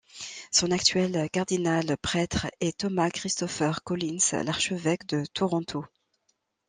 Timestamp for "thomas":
2.79-3.11